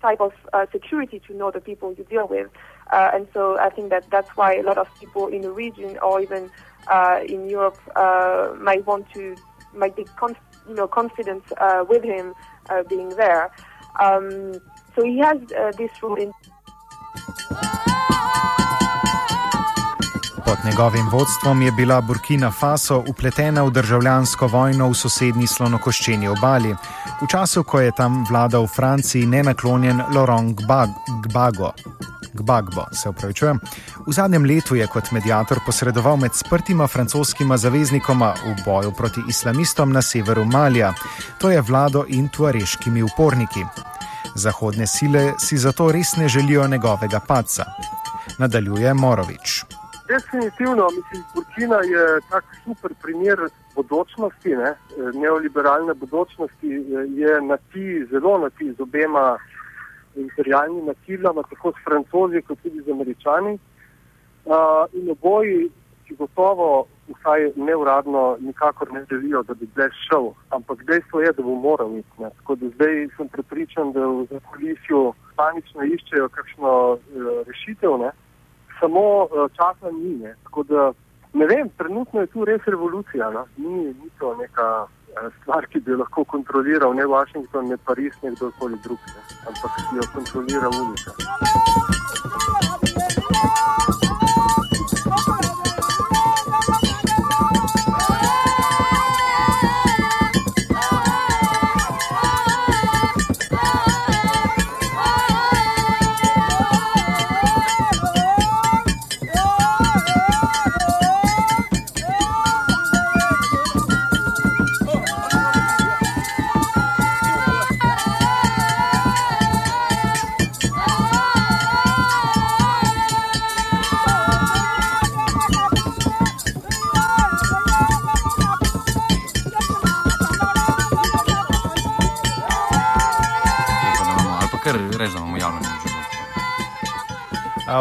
type 0.00 0.20
of 0.20 0.32
uh, 0.54 0.64
security 0.72 1.20
to 1.26 1.34
know 1.36 1.50
the 1.50 1.60
people 1.60 1.94
you 1.98 2.04
deal 2.04 2.26
with. 2.26 2.48
Uh, 2.92 3.10
and 3.14 3.26
so 3.32 3.58
I 3.58 3.70
think 3.70 3.90
that 3.90 4.04
that's 4.10 4.30
why 4.36 4.56
a 4.56 4.62
lot 4.62 4.78
of 4.78 4.88
people 4.98 5.28
in 5.28 5.42
the 5.42 5.52
region 5.52 5.98
or 6.02 6.20
even 6.20 6.50
uh, 6.88 7.20
in 7.26 7.48
Europe 7.48 7.78
uh, 7.96 8.52
might 8.58 8.86
want 8.86 9.06
to 9.14 9.36
might 9.74 9.94
be 9.94 10.04
conf- 10.18 10.38
you 10.68 10.74
know 10.74 10.88
confident 10.88 11.44
uh, 11.58 11.84
with 11.88 12.02
him 12.02 12.34
uh, 12.68 12.82
being 12.88 13.10
there. 13.10 13.50
Um, 14.00 14.54
so 14.94 15.04
he 15.04 15.18
has 15.18 15.38
uh, 15.52 15.72
this 15.76 15.90
role 16.02 16.16
in. 16.16 16.32
Pod 20.44 20.58
njegovim 20.64 21.08
vodstvom 21.12 21.62
je 21.62 21.72
bila 21.72 22.00
Burkina 22.00 22.50
Faso 22.50 23.04
upletena 23.08 23.62
v 23.62 23.70
državljansko 23.70 24.46
vojno 24.46 24.88
v 24.88 24.94
sosednji 24.94 25.46
slonokoščeni 25.46 26.28
obali, 26.28 26.74
v 27.22 27.26
času, 27.30 27.62
ko 27.62 27.80
je 27.80 27.92
tam 27.92 28.24
vladal 28.30 28.64
v 28.66 28.74
Franciji 28.74 29.26
nenaklonjen 29.26 30.02
Laurent 30.14 30.60
Gbagbo. 31.22 31.72
Gbagbo, 32.32 32.84
se 32.92 33.08
upravičujem. 33.08 33.58
V 34.06 34.12
zadnjem 34.12 34.44
letu 34.44 34.74
je 34.74 34.86
kot 34.86 35.10
medijator 35.12 35.58
posredoval 35.66 36.16
med 36.16 36.34
sprtima 36.34 36.86
francoskima 36.86 37.56
zaveznikoma 37.56 38.34
v 38.44 38.54
boju 38.64 38.92
proti 38.96 39.20
islamistom 39.28 39.92
na 39.92 40.02
severu 40.02 40.44
Malija, 40.44 40.92
to 41.38 41.50
je 41.50 41.60
vlado 41.60 42.04
in 42.08 42.28
tuareškimi 42.28 43.02
uporniki. 43.02 43.64
Zahodne 44.34 44.86
sile 44.86 45.32
si 45.38 45.58
zato 45.58 45.92
res 45.92 46.16
ne 46.16 46.28
želijo 46.28 46.68
njegovega 46.68 47.20
padca. 47.28 47.64
Nadaljuje 48.38 48.94
Morovič. 48.94 49.64
Definitivno, 50.08 50.86
mislim, 50.96 51.24
Burkina 51.34 51.76
je 51.76 52.20
tak 52.30 52.44
super 52.64 52.90
primer 53.02 53.38
bodočnosti, 53.74 54.48
ne? 54.48 54.74
neoliberalne 55.14 55.94
bodočnosti, 55.94 56.68
je 57.14 57.40
na 57.42 57.56
ti, 57.56 58.06
zelo 58.10 58.38
na 58.38 58.50
ti 58.50 58.72
z 58.72 58.80
obema 58.80 59.38
imperialnima 60.16 60.94
silama, 61.06 61.42
tako 61.42 61.72
s 61.72 61.84
francozi, 61.84 62.42
kot 62.42 62.58
tudi 62.62 62.82
z 62.82 62.90
američani. 62.90 63.58
Uh, 64.44 64.86
in 64.92 65.10
oboji, 65.10 65.70
ki 66.06 66.16
gotovo, 66.16 66.86
vsaj 67.08 67.52
neuradno, 67.56 68.36
nikakor 68.40 68.92
ne 68.92 69.04
želijo, 69.10 69.42
da 69.42 69.54
bi 69.54 69.66
zdaj 69.72 69.88
šel, 70.08 70.30
ampak 70.50 70.84
dejstvo 70.84 71.20
je, 71.20 71.32
da 71.32 71.42
bo 71.42 71.54
moral 71.54 71.98
iti. 71.98 72.22
Ne? 72.22 72.30
Tako 72.38 72.54
da 72.54 72.68
zdaj 72.68 73.08
sem 73.16 73.28
prepričan, 73.28 73.92
da 73.92 74.06
v 74.06 74.26
zakolisju 74.30 75.12
panično 75.36 75.84
iščejo 75.84 76.28
kakšno 76.28 76.72
uh, 76.92 76.98
rešitev. 77.46 77.98
Ne? 77.98 78.10
Samo 78.80 79.24
uh, 79.24 79.50
časa 79.56 79.92
ni. 79.92 80.14
Ne? 80.24 80.34
Tako 80.44 80.62
da 80.62 80.92
ne 81.32 81.46
vem, 81.46 81.68
trenutno 81.78 82.20
je 82.20 82.26
tu 82.26 82.44
res 82.44 82.60
revolucija. 82.66 83.30
No? 83.30 83.46
Ni, 83.56 83.84
ni 83.84 84.10
to 84.18 84.34
neka 84.36 84.86
stvar, 85.40 85.66
ki 85.66 85.80
bi 85.80 85.90
jo 85.90 85.96
lahko 86.02 86.24
kontroliral 86.24 86.94
ne 86.94 87.04
Washington, 87.04 87.68
ne 87.68 87.76
Pariz, 87.76 88.12
ne 88.22 88.34
kdorkoli 88.34 88.78
drug, 88.84 88.98
ne? 89.14 89.22
ampak 89.48 89.82
jo 89.96 90.08
kontrolira 90.14 90.68
ulica. 90.68 92.09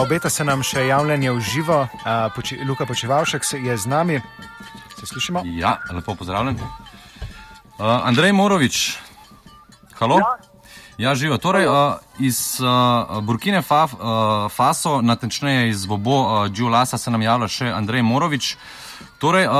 Obeta 0.09 0.29
se 0.33 0.41
nam 0.41 0.63
še 0.65 0.87
javljanje 0.87 1.29
v 1.29 1.41
živo. 1.45 1.75
Poči, 2.33 2.55
Luka 2.65 2.87
Počevalšek 2.89 3.45
je 3.61 3.75
z 3.77 3.85
nami. 3.85 4.15
Se 4.97 5.05
slišimo? 5.05 5.43
Ja, 5.45 5.75
lepo 5.93 6.15
pozdravljen. 6.17 6.57
Uh, 6.57 8.07
Andrej 8.09 8.33
Morovič, 8.33 8.97
halo? 10.01 10.17
Ja. 10.17 10.31
Ja, 10.97 11.13
živo. 11.13 11.37
Torej, 11.37 11.69
uh, 11.69 12.01
iz 12.17 12.57
uh, 12.57 13.21
Burkine 13.21 13.61
Fa, 13.61 13.85
uh, 13.85 13.93
Faso, 14.49 14.97
natančneje 15.05 15.69
iz 15.69 15.85
Bobo 15.85 16.17
uh, 16.17 16.49
Džulasa, 16.49 16.97
se 16.97 17.13
nam 17.13 17.21
javlja 17.21 17.53
še 17.59 17.69
Andrej 17.69 18.01
Morovič. 18.01 18.55
Torej, 19.19 19.47
uh, 19.47 19.53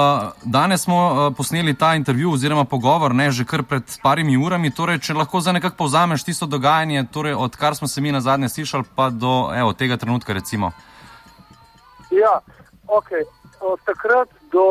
danes 0.44 0.84
smo 0.84 0.98
uh, 1.12 1.36
posneli 1.38 1.74
ta 1.74 1.96
intervju 1.96 2.32
oziroma 2.32 2.64
pogovor, 2.64 3.16
ne 3.16 3.32
že 3.32 3.46
kar 3.46 3.64
pred 3.64 3.84
parimi 4.04 4.38
urami. 4.38 4.72
Torej, 4.72 5.00
če 5.04 5.14
lahko 5.14 5.42
za 5.44 5.52
nekako 5.52 5.76
povzameš 5.76 6.24
tisto 6.24 6.48
dogajanje, 6.48 7.04
torej, 7.12 7.36
odkar 7.36 7.76
smo 7.76 7.88
se 7.88 8.02
mi 8.02 8.12
na 8.12 8.22
zadnje 8.22 8.50
slišali, 8.50 8.84
pa 8.96 9.10
do 9.10 9.52
evo, 9.56 9.74
tega 9.74 9.98
trenutka. 9.98 10.34
Recimo. 10.34 10.72
Ja, 12.12 12.40
ok. 12.88 13.12
Od 13.60 13.80
takrat 13.86 14.30
do 14.52 14.64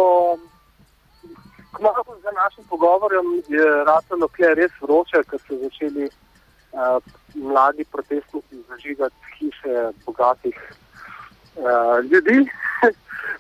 Kmalo 1.73 2.05
za 2.23 2.31
našim 2.43 2.65
pogovorom 2.65 3.27
je 3.49 3.85
ratalo 3.85 4.29
kje 4.29 4.55
res 4.55 4.73
vroče, 4.81 5.21
ker 5.31 5.41
so 5.47 5.59
začeli 5.63 6.09
uh, 6.09 6.97
mladi 7.35 7.85
protestniki 7.85 8.63
zažigati 8.69 9.15
hiše 9.39 9.75
bogatih 10.07 10.57
uh, 10.65 12.01
ljudi, 12.11 12.49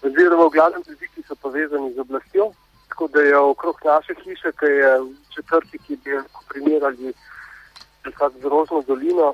oziroma 0.02 0.46
v 0.46 0.54
glavnem 0.56 0.82
ljudi, 0.88 1.08
ki 1.14 1.22
so 1.22 1.34
povezani 1.34 1.92
z 1.94 1.98
oblastjo. 1.98 2.52
Tako 2.88 3.08
da 3.08 3.20
je 3.20 3.38
okrog 3.38 3.76
naše 3.84 4.14
hiše, 4.24 4.52
ki 4.58 4.66
je 4.66 5.00
v 5.00 5.10
četrti, 5.34 5.78
ki 5.78 5.96
bi 6.04 6.16
lahko 6.16 6.44
primerjali 6.48 7.12
z 8.40 8.44
Rožno 8.44 8.82
dolino, 8.86 9.32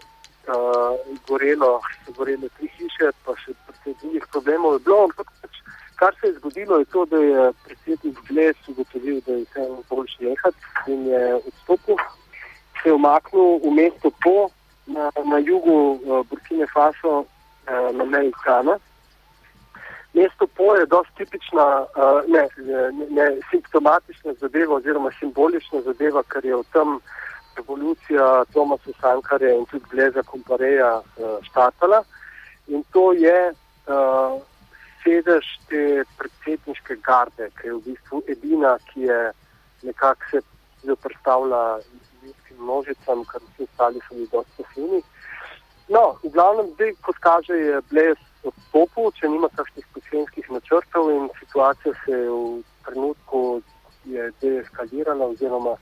uh, 0.49 0.97
gorelo, 1.29 1.81
gorele 2.17 2.49
tri 2.57 2.69
hiše, 2.77 3.13
pa 3.25 3.37
še 3.41 3.55
precej 3.67 3.95
drugih 4.01 4.27
problemov 4.33 4.77
je 4.77 4.85
bilo. 4.89 5.05
Ampak 5.09 5.31
pač, 5.43 5.61
kar 6.01 6.17
se 6.21 6.27
je 6.29 6.39
zgodilo, 6.41 6.79
je 6.83 6.91
to, 6.93 7.05
da 7.05 7.19
je 7.23 7.53
predsednik 7.65 8.19
Gles 8.29 8.69
ugotovil, 8.69 9.21
da 9.27 9.33
je 9.33 9.45
vse 9.45 9.69
boljše 9.89 10.25
jehati 10.25 10.93
in 10.93 11.07
je 11.07 11.23
odstopil, 11.35 11.97
se 12.83 12.89
je 12.89 12.97
umaknil 12.99 13.61
v 13.65 13.71
mesto 13.71 14.11
Po 14.23 14.51
na, 14.87 15.11
na 15.25 15.39
jugu 15.39 15.77
uh, 15.93 16.27
Burkine 16.29 16.67
Faso, 16.75 17.25
uh, 17.25 17.97
na 17.97 18.05
meji 18.05 18.33
Kana. 18.45 18.79
Mesto 20.15 20.47
Po 20.47 20.75
je 20.75 20.87
dosti 20.87 21.13
tipična, 21.17 21.67
uh, 21.83 22.23
ne, 22.29 22.49
ne, 22.57 23.07
ne 23.11 23.27
simptomatična 23.51 24.33
zadeva 24.41 24.75
oziroma 24.75 25.11
simbolična 25.19 25.81
zadeva, 25.81 26.23
ker 26.23 26.45
je 26.45 26.57
v 26.57 26.65
tem 26.73 26.99
revolucija 27.57 28.45
Tomasa 28.53 28.95
Sankarja 29.01 29.55
in 29.55 29.67
tudi 29.67 29.85
Gleza 29.91 30.23
Kompareja 30.23 30.97
uh, 30.99 31.39
štartala. 31.43 32.03
In 32.67 32.85
to 32.93 33.13
je 33.13 33.51
uh, 33.51 34.39
sedež 35.03 35.47
te 35.69 36.05
predsedniške 36.19 36.97
garde, 37.03 37.51
ki 37.59 37.67
je 37.69 37.75
v 37.75 37.83
bistvu 37.89 38.23
edina, 38.29 38.77
ki 38.93 39.09
je 39.11 39.21
nekako 39.83 40.31
se 40.31 40.41
zoprstavlja 40.85 41.79
ljudskim 42.23 42.57
množicam, 42.61 43.25
ker 43.25 43.43
vsi 43.43 43.67
ostali 43.67 44.01
so 44.07 44.15
bili 44.15 44.29
dosti 44.33 44.63
pasivni. 44.63 45.03
No, 45.89 46.17
v 46.23 46.31
glavnem, 46.33 46.71
zdaj, 46.79 46.95
kot 47.05 47.19
kaže, 47.21 47.59
je 47.59 47.83
Blez 47.91 48.17
odstopil, 48.45 49.11
če 49.19 49.29
nima 49.29 49.49
kakšnih 49.57 49.87
specifičnih 49.91 50.51
načrtov 50.51 51.11
in 51.11 51.29
situacija 51.41 51.95
se 52.05 52.13
je 52.13 52.31
v 52.31 52.63
trenutku 52.85 53.63
je 54.05 54.31
deeskalirala 54.41 55.27
oziroma 55.27 55.77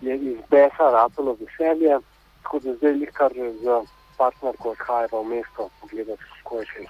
je 0.00 0.16
iz 0.16 0.38
besa 0.50 0.90
ratalo 0.92 1.36
veselje, 1.40 1.98
tako 2.42 2.58
da 2.58 2.74
zdaj 2.74 2.98
jih 3.00 3.12
kar 3.12 3.32
z 3.62 3.78
partnerko 4.18 4.74
odhajajo 4.74 5.22
v 5.22 5.28
mesto 5.28 5.68
pogledati, 5.80 6.22
kako 6.42 6.58
je 6.58 6.66
še. 6.66 6.84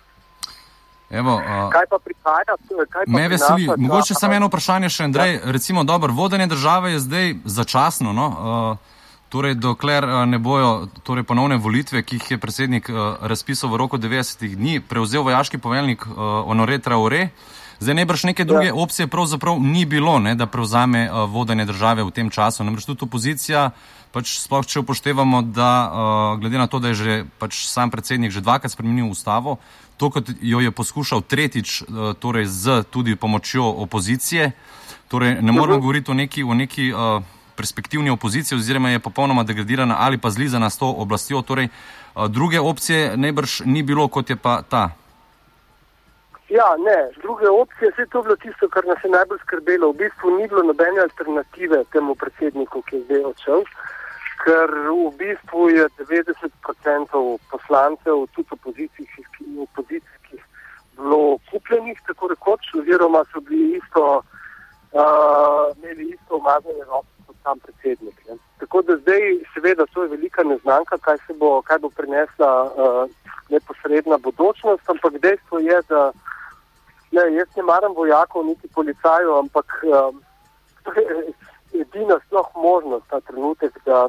Evo, 1.13 1.35
uh, 1.37 1.69
Kaj 1.73 1.87
pa 1.91 1.99
prihaja? 1.99 2.57
Kaj 2.91 3.05
pa 3.05 3.13
Me 3.13 3.29
veseli, 3.29 3.69
mogoče 3.77 4.15
samo 4.15 4.35
eno 4.35 4.49
vprašanje 4.49 4.89
še, 4.89 5.05
Andrej. 5.05 5.41
Recimo, 5.45 5.85
dobro, 5.85 6.13
vodenje 6.13 6.47
države 6.47 6.93
je 6.93 7.01
zdaj 7.05 7.35
začasno, 7.45 8.13
no? 8.17 8.27
uh, 8.33 8.92
torej 9.33 9.57
dokler 9.57 10.05
uh, 10.05 10.29
ne 10.29 10.37
bojo 10.39 10.89
torej 11.03 11.25
ponovne 11.25 11.57
volitve, 11.57 12.03
ki 12.05 12.21
jih 12.21 12.31
je 12.35 12.39
predsednik 12.39 12.91
uh, 12.93 13.17
razpisal 13.25 13.73
v 13.73 13.81
roku 13.81 13.97
90 13.97 14.45
dni, 14.57 14.81
prevzel 14.85 15.25
vojaški 15.25 15.59
poveljnik 15.59 16.05
uh, 16.05 16.45
Honore 16.45 16.79
Traore. 16.79 17.31
Zdaj 17.81 17.97
najbrž 17.99 18.25
neke 18.29 18.45
druge 18.45 18.69
ja. 18.69 18.75
opcije 18.75 19.09
pravzaprav 19.09 19.57
ni 19.59 19.87
bilo, 19.89 20.19
ne, 20.19 20.35
da 20.35 20.47
prevzame 20.47 21.09
uh, 21.09 21.25
vodenje 21.31 21.65
države 21.65 22.05
v 22.05 22.13
tem 22.13 22.31
času. 22.31 22.65
Namreč 22.65 22.85
tudi 22.85 23.09
opozicija, 23.09 23.71
pač 24.13 24.37
sploh 24.39 24.69
če 24.69 24.85
upoštevamo, 24.85 25.43
da 25.43 25.73
uh, 25.89 26.39
glede 26.41 26.61
na 26.61 26.69
to, 26.69 26.79
da 26.79 26.93
je 26.93 27.01
že 27.01 27.25
pač 27.41 27.65
sam 27.67 27.91
predsednik 27.91 28.31
že 28.31 28.45
dvakrat 28.45 28.77
spremenil 28.77 29.09
ustavo, 29.09 29.57
to, 29.97 30.13
kot 30.13 30.29
jo 30.41 30.61
je 30.61 30.71
poskušal 30.71 31.25
tretjič, 31.25 31.83
uh, 31.89 32.13
torej 32.21 32.47
z 32.53 32.85
tudi 32.93 33.17
pomočjo 33.17 33.65
opozicije, 33.65 34.53
torej 35.09 35.41
ne 35.41 35.53
moremo 35.53 35.81
Mhm. 35.81 35.81
govoriti 35.81 36.11
o 36.11 36.15
neki, 36.15 36.45
o 36.45 36.55
neki 36.55 36.93
uh, 36.93 37.23
perspektivni 37.57 38.11
opoziciji 38.11 38.59
oziroma 38.59 38.91
je 38.91 38.99
popolnoma 38.99 39.43
degradirana 39.43 39.97
ali 39.99 40.19
pa 40.19 40.31
zlizana 40.31 40.71
s 40.71 40.79
to 40.79 40.89
oblastjo. 40.89 41.43
Torej, 41.43 41.69
uh, 41.69 42.27
druge 42.29 42.61
opcije 42.61 43.17
najbrž 43.17 43.61
ni 43.65 43.83
bilo, 43.83 44.09
kot 44.09 44.31
je 44.31 44.37
pa 44.37 44.63
ta. 44.63 44.91
Ja, 46.53 46.77
ne, 46.79 46.99
druge 47.23 47.49
opcije, 47.49 47.91
vse 47.91 48.07
to 48.07 48.19
je 48.19 48.23
bilo 48.23 48.37
tisto, 48.37 48.69
kar 48.69 48.85
nas 48.87 48.99
je 49.05 49.11
najbolj 49.11 49.39
skrbelo. 49.39 49.93
V 49.93 49.97
bistvu 49.97 50.31
ni 50.37 50.49
bilo 50.49 50.63
nobene 50.63 51.01
alternative 51.01 51.85
temu 51.93 52.15
predsedniku, 52.15 52.83
ki 52.83 52.97
je 52.97 53.05
zdaj 53.05 53.25
odšel, 53.31 53.65
ker 54.45 54.69
v 54.89 55.13
bistvu 55.23 55.69
je 55.73 55.87
90% 55.99 57.39
poslancev, 57.51 58.27
tudi 58.35 58.53
opozicijskih, 58.59 59.27
opozicijskih 59.69 60.43
bilo 60.97 61.39
kupljenih, 61.51 61.99
tako 62.07 62.29
rekoč, 62.35 62.75
oziroma 62.81 63.25
so 63.33 63.41
bili 63.41 63.81
isto, 63.81 64.05
uh, 64.93 65.77
imeli 65.77 66.05
isto 66.15 66.37
umazane 66.37 66.85
roke 66.85 67.12
sam 67.43 67.59
predsednik. 67.59 68.17
Ne. 68.29 68.37
Tako 68.59 68.83
da 68.83 68.97
zdaj, 68.97 69.23
seveda, 69.55 69.87
to 69.95 70.03
je 70.03 70.09
velika 70.09 70.43
neznanka, 70.43 70.99
kaj, 70.99 71.19
se 71.27 71.35
bo, 71.35 71.63
kaj 71.63 71.79
bo 71.79 71.91
prinesla 71.91 72.53
uh, 72.65 73.11
neposredna 73.51 74.19
bodočnost, 74.19 74.91
ampak 74.91 75.19
dejstvo 75.23 75.59
je, 75.59 75.81
da 75.89 76.13
Ne, 77.13 77.23
jaz 77.37 77.49
ne 77.57 77.63
maram 77.63 77.93
vojakov, 77.95 78.47
niti 78.47 78.69
policajev, 78.73 79.35
ampak 79.39 79.67
um, 79.85 80.23
to 80.83 80.93
je 80.97 81.33
edina 81.81 82.17
sploh 82.27 82.49
možnost 82.57 83.05
ta 83.11 83.21
trenutek, 83.21 83.77
da 83.85 84.07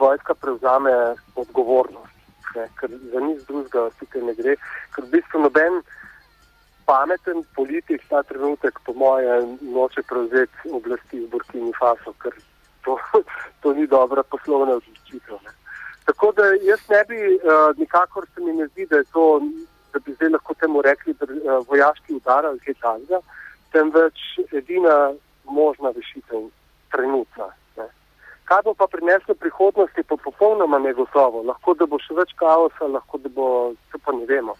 vojska 0.00 0.34
prevzame 0.34 1.14
odgovornost. 1.34 2.14
Ne, 2.56 2.66
ker 2.80 2.90
za 3.12 3.20
nič 3.20 3.44
drugega 3.46 3.86
tukaj 4.00 4.24
ne 4.26 4.34
gre. 4.34 4.56
Ker 4.94 5.06
v 5.06 5.12
bistvu 5.14 5.44
noben 5.46 5.78
pameten 6.88 7.44
politik 7.54 8.02
ta 8.08 8.22
trenutek, 8.24 8.80
po 8.84 8.92
moje, 8.96 9.34
noče 9.60 10.02
prevzeti 10.08 10.72
oblasti 10.72 11.20
v 11.20 11.28
Burkini 11.32 11.72
Faso, 11.78 12.14
ker 12.22 12.32
to, 12.84 12.96
to 13.62 13.72
ni 13.76 13.86
dobra 13.86 14.24
poslovna 14.32 14.80
odločitev. 14.80 15.36
ne. 15.44 15.52
Tako 16.08 16.32
da 16.32 16.44
jaz 16.64 16.80
ne 16.88 17.02
bi, 17.08 17.18
uh, 17.36 17.76
nikakor 17.76 18.24
se 18.34 18.40
mi 18.40 18.52
ne 18.56 18.66
zdi, 18.72 18.86
da 18.86 18.96
je 18.96 19.10
to 19.12 19.26
da 19.92 19.98
bi 20.04 20.14
zdaj 20.14 20.28
lahko 20.28 20.54
temu 20.54 20.82
rekli 20.82 21.12
uh, 21.12 21.68
vojaški 21.68 22.14
udar 22.14 22.46
ali 22.46 22.58
kaj 22.58 22.74
takega, 22.74 23.20
temveč 23.72 24.18
edina 24.52 25.12
možna 25.44 25.90
rešitev 25.96 26.48
trenutna. 26.92 27.48
Ne. 27.76 27.88
Kaj 28.44 28.62
bo 28.64 28.74
pa 28.74 28.86
prineslo 28.86 29.34
prihodnost, 29.34 29.98
je 29.98 30.02
pa 30.02 30.16
popolnoma 30.24 30.78
negotovo. 30.78 31.42
Lahko 31.42 31.74
da 31.74 31.86
bo 31.86 32.00
še 32.04 32.16
več 32.20 32.32
kaosa, 32.36 32.88
lahko 32.96 33.18
da 33.18 33.28
bo, 33.28 33.48
to 33.92 34.00
pa 34.04 34.12
ne 34.12 34.24
vemo. 34.28 34.56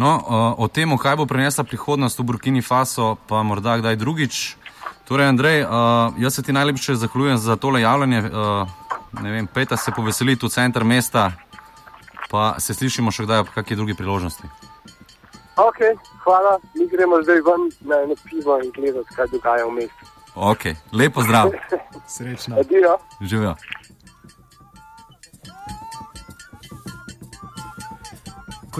No, 0.00 0.16
o 0.56 0.64
tem, 0.64 0.88
kaj 0.96 1.16
bo 1.20 1.26
prinesla 1.28 1.60
prihodnost 1.60 2.16
v 2.16 2.24
Burkini 2.24 2.62
Faso, 2.64 3.18
pa 3.28 3.42
morda 3.44 3.76
kdaj 3.76 4.00
drugič. 4.00 4.56
Torej, 5.04 5.28
Andrej, 5.28 5.60
jaz 6.16 6.34
se 6.34 6.42
ti 6.42 6.52
najlepše 6.56 6.94
zahvaljujem 6.96 7.36
za 7.36 7.56
tole 7.60 7.82
javljanje. 7.84 8.22
Ne 9.20 9.30
vem, 9.30 9.46
peta 9.46 9.76
se 9.76 9.92
poveseliti 9.92 10.46
v 10.46 10.48
center 10.48 10.84
mesta, 10.84 11.32
pa 12.30 12.54
se 12.56 12.74
slišimo 12.74 13.12
še 13.12 13.26
kdaj 13.28 13.44
ob 13.44 13.52
kakšni 13.52 13.76
drugi 13.76 13.94
priložnosti. 13.98 14.48
Ok, 15.60 15.82
hvala, 16.24 16.56
mi 16.78 16.86
gremo 16.88 17.20
zdaj 17.20 17.44
ven 17.44 17.68
na 17.84 18.00
eno 18.06 18.16
pivo 18.24 18.56
in 18.64 18.72
gledati, 18.72 19.12
kaj 19.12 19.28
dogaja 19.34 19.66
v 19.68 19.82
mestu. 19.82 20.08
Ok, 20.32 20.70
lepo 20.96 21.26
zdrav, 21.26 21.52
Srečno. 22.16 22.56
Adijo. 22.56 22.96
živijo. 23.20 23.54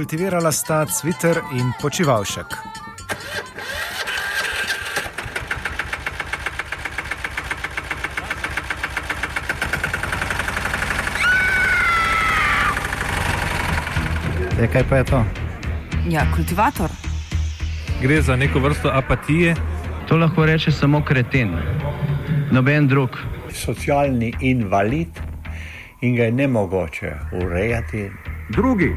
Kultivirala 0.00 0.52
sta 0.52 0.86
Cviter 0.86 1.42
in 1.52 1.72
Počivalšek. 1.80 2.46
E, 14.60 14.68
kaj 14.72 14.84
pa 14.88 14.96
je 14.96 15.04
to? 15.04 15.24
Ja, 16.08 16.24
kultivator. 16.34 16.88
Gre 18.00 18.22
za 18.22 18.36
neko 18.36 18.58
vrsto 18.58 18.88
apatije. 18.88 19.54
To 20.08 20.16
lahko 20.16 20.46
reče 20.46 20.72
samo 20.72 21.04
kreten, 21.04 21.52
noben 22.50 22.88
drug. 22.88 23.20
Socialni 23.52 24.32
invalid 24.40 25.20
in 26.00 26.16
ga 26.16 26.22
je 26.22 26.32
ne 26.32 26.48
mogoče 26.48 27.14
urejati. 27.44 28.10
Drugi 28.48 28.96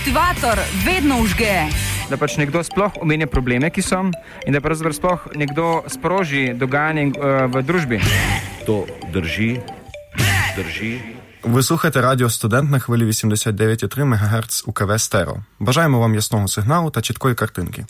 Kultivator 0.00 0.58
vedno 0.86 1.20
užge. 1.20 1.68
da 2.10 2.16
pač 2.16 2.36
nekdo 2.38 2.62
sploh 2.62 3.00
omenja 3.02 3.26
probleme, 3.26 3.70
ki 3.70 3.82
so 3.82 4.04
in 4.46 4.54
da 4.54 4.60
pravzaprav 4.62 4.94
sploh 4.94 5.20
nekdo 5.34 5.82
sproži 5.90 6.54
dogajanje 6.54 7.10
uh, 7.10 7.50
v 7.50 7.62
družbi. 7.66 7.98
To 8.66 8.86
drži, 9.12 9.60
drži. 10.56 11.00
Ви 11.42 11.62
слухаєте 11.62 12.00
радіо 12.00 12.30
Студент 12.30 12.70
на 12.70 12.78
хвилі 12.78 13.04
89,3 13.04 14.04
МГц 14.04 14.62
УКВ 14.66 15.00
Стерео. 15.00 15.36
Бажаємо 15.60 15.98
вам 15.98 16.14
ясного 16.14 16.48
сигналу 16.48 16.90
та 16.90 17.00
чіткої 17.00 17.34
картинки. 17.34 17.84